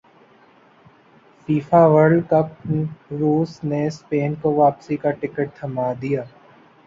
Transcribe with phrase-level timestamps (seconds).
[1.47, 2.65] FIFA World cup
[3.11, 6.23] روس نے Spain کو واپسی کا ٹکٹ تھمادیا